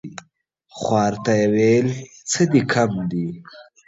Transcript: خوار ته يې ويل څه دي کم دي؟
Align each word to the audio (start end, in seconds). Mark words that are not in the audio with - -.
خوار 0.77 1.13
ته 1.23 1.31
يې 1.39 1.47
ويل 1.53 1.87
څه 2.31 2.41
دي 2.51 2.61
کم 2.71 2.91
دي؟ 3.11 3.25